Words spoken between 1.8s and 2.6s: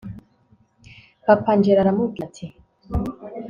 aramubwira ati